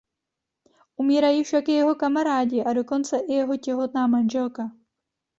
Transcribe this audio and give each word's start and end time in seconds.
Umírají 0.95 1.43
však 1.43 1.69
i 1.69 1.71
jeho 1.71 1.95
kamarádi 1.95 2.63
a 2.63 2.73
dokonce 2.73 3.17
i 3.19 3.33
jeho 3.33 3.57
těhotná 3.57 4.07
manželka. 4.07 4.71